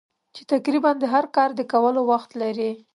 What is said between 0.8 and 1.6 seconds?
د هر کار